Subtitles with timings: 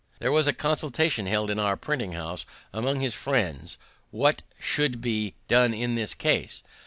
[0.17, 3.77] There was a consultation held in our printing house among his friends,
[4.09, 6.63] what he should do in this case.